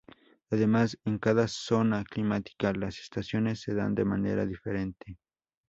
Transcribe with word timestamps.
Además, 0.49 0.97
en 1.05 1.19
cada 1.19 1.47
zona 1.47 2.03
climática 2.05 2.73
las 2.73 2.97
estaciones 2.97 3.61
se 3.61 3.75
dan 3.75 3.93
de 3.93 4.03
manera 4.03 4.47
diferente. 4.47 5.19